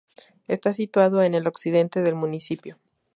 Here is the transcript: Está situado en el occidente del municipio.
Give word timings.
Está 0.47 0.73
situado 0.73 1.21
en 1.21 1.35
el 1.35 1.45
occidente 1.47 2.01
del 2.01 2.15
municipio. 2.15 2.79